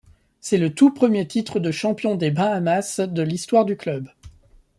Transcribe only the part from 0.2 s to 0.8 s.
C’est le